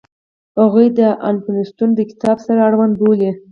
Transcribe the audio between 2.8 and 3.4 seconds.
بولي.